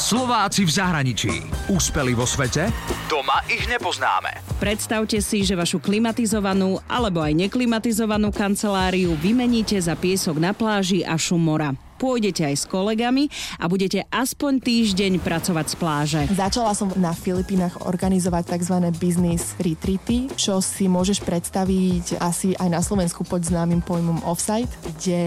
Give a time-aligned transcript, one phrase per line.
[0.00, 1.44] Slováci v zahraničí.
[1.68, 2.72] Úspeli vo svete?
[3.04, 4.40] Doma ich nepoznáme.
[4.56, 11.20] Predstavte si, že vašu klimatizovanú alebo aj neklimatizovanú kanceláriu vymeníte za piesok na pláži a
[11.20, 13.28] šum mora pôjdete aj s kolegami
[13.60, 16.20] a budete aspoň týždeň pracovať z pláže.
[16.32, 18.88] Začala som na Filipínach organizovať tzv.
[18.96, 25.20] business retreaty, čo si môžeš predstaviť asi aj na Slovensku pod známym pojmom offsite, kde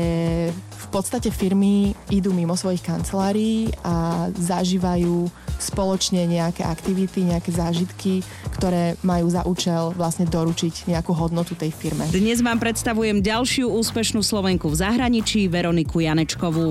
[0.57, 5.29] v podstate firmy idú mimo svojich kancelárií a zažívajú
[5.61, 8.25] spoločne nejaké aktivity, nejaké zážitky,
[8.57, 12.03] ktoré majú za účel vlastne doručiť nejakú hodnotu tej firme.
[12.11, 16.62] Dnes vám predstavujem ďalšiu úspešnú Slovenku v zahraničí, Veroniku Janečkovú.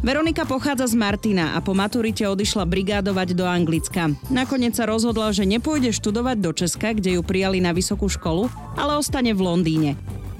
[0.00, 4.08] Veronika pochádza z Martina a po maturite odišla brigádovať do Anglicka.
[4.32, 8.48] Nakoniec sa rozhodla, že nepôjde študovať do Česka, kde ju prijali na vysokú školu,
[8.80, 9.90] ale ostane v Londýne.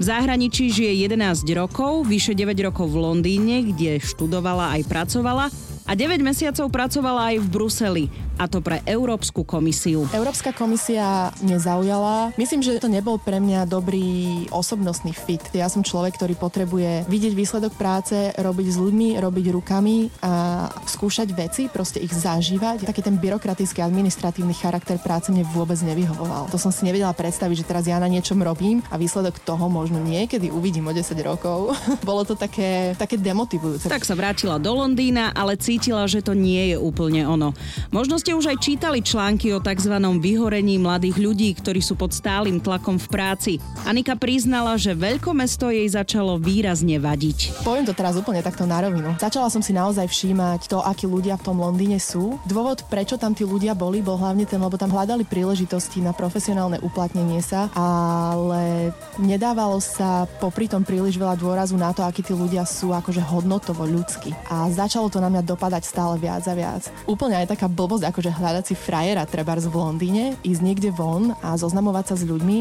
[0.01, 5.53] V zahraničí žije 11 rokov, vyše 9 rokov v Londýne, kde študovala aj pracovala
[5.91, 8.05] a 9 mesiacov pracovala aj v Bruseli
[8.39, 10.07] a to pre Európsku komisiu.
[10.15, 12.33] Európska komisia nezaujala.
[12.39, 15.43] Myslím, že to nebol pre mňa dobrý osobnostný fit.
[15.53, 21.29] Ja som človek, ktorý potrebuje vidieť výsledok práce, robiť s ľuďmi, robiť rukami a skúšať
[21.37, 22.87] veci, proste ich zažívať.
[22.87, 26.49] Taký ten byrokratický administratívny charakter práce mne vôbec nevyhovoval.
[26.49, 30.01] To som si nevedela predstaviť, že teraz ja na niečom robím a výsledok toho možno
[30.01, 31.77] niekedy uvidím o 10 rokov.
[32.09, 33.85] Bolo to také, také demotivujúce.
[33.85, 37.57] Tak sa vrátila do Londýna, ale cítila, že to nie je úplne ono.
[37.89, 39.97] Možno ste už aj čítali články o tzv.
[40.21, 43.53] vyhorení mladých ľudí, ktorí sú pod stálym tlakom v práci.
[43.89, 47.65] Anika priznala, že veľkomesto jej začalo výrazne vadiť.
[47.65, 49.17] Poviem to teraz úplne takto na rovinu.
[49.17, 52.37] Začala som si naozaj všímať to, akí ľudia v tom Londýne sú.
[52.45, 56.77] Dôvod, prečo tam tí ľudia boli, bol hlavne ten, lebo tam hľadali príležitosti na profesionálne
[56.85, 62.69] uplatnenie sa, ale nedávalo sa popri tom príliš veľa dôrazu na to, akí tí ľudia
[62.69, 64.29] sú akože hodnotovo ľudskí.
[64.45, 66.89] A začalo to na mňa dopadať stále viac a viac.
[67.05, 71.33] Úplne aj taká blbosť, ako akože hľadať si frajera trebárs v Londýne, ísť niekde von
[71.41, 72.57] a zoznamovať sa s ľuďmi,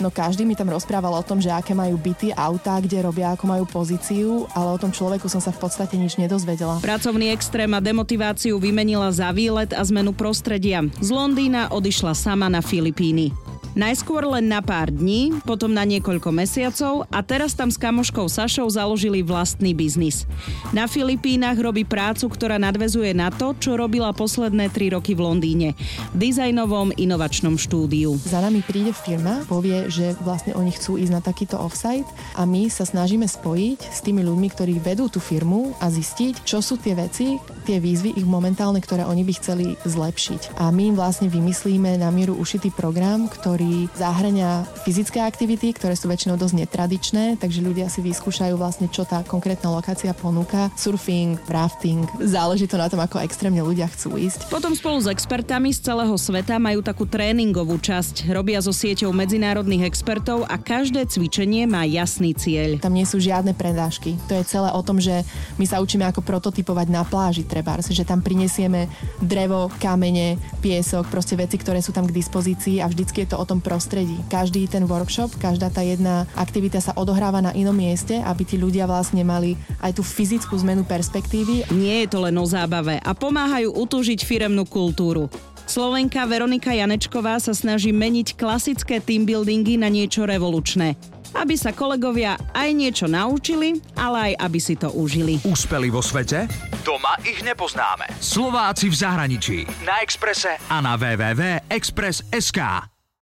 [0.00, 3.44] no každý mi tam rozprával o tom, že aké majú byty, autá, kde robia, ako
[3.44, 6.80] majú pozíciu, ale o tom človeku som sa v podstate nič nedozvedela.
[6.80, 10.80] Pracovný extrém a demotiváciu vymenila za výlet a zmenu prostredia.
[11.04, 13.51] Z Londýna odišla sama na Filipíny.
[13.72, 18.68] Najskôr len na pár dní, potom na niekoľko mesiacov a teraz tam s kamoškou Sašou
[18.68, 20.28] založili vlastný biznis.
[20.76, 25.68] Na Filipínach robí prácu, ktorá nadvezuje na to, čo robila posledné tri roky v Londýne.
[26.12, 28.12] V dizajnovom inovačnom štúdiu.
[28.20, 32.04] Za nami príde firma, povie, že vlastne oni chcú ísť na takýto offsite
[32.36, 36.60] a my sa snažíme spojiť s tými ľuďmi, ktorí vedú tú firmu a zistiť, čo
[36.60, 40.60] sú tie veci, tie výzvy ich momentálne, ktoré oni by chceli zlepšiť.
[40.60, 45.94] A my im vlastne vymyslíme na mieru ušitý program, ktorý ktorý zahrania fyzické aktivity, ktoré
[45.94, 50.66] sú väčšinou dosť netradičné, takže ľudia si vyskúšajú vlastne, čo tá konkrétna lokácia ponúka.
[50.74, 54.50] Surfing, rafting, záleží to na tom, ako extrémne ľudia chcú ísť.
[54.50, 58.34] Potom spolu s expertami z celého sveta majú takú tréningovú časť.
[58.34, 62.82] Robia so sieťou medzinárodných expertov a každé cvičenie má jasný cieľ.
[62.82, 64.18] Tam nie sú žiadne predášky.
[64.26, 65.22] To je celé o tom, že
[65.62, 68.90] my sa učíme ako prototypovať na pláži trebárs, že tam prinesieme
[69.22, 73.46] drevo, kamene, piesok, proste veci, ktoré sú tam k dispozícii a vždycky je to o
[73.46, 74.16] tom, tom prostredí.
[74.32, 78.88] Každý ten workshop, každá tá jedna aktivita sa odohráva na inom mieste, aby tí ľudia
[78.88, 81.68] vlastne mali aj tú fyzickú zmenu perspektívy.
[81.76, 85.28] Nie je to len o zábave a pomáhajú utúžiť firemnú kultúru.
[85.68, 90.96] Slovenka Veronika Janečková sa snaží meniť klasické teambuildingy na niečo revolučné
[91.32, 95.40] aby sa kolegovia aj niečo naučili, ale aj aby si to užili.
[95.48, 96.44] Úspeli vo svete?
[96.84, 98.12] Doma ich nepoznáme.
[98.20, 99.58] Slováci v zahraničí.
[99.88, 102.91] Na Exprese a na www.express.sk.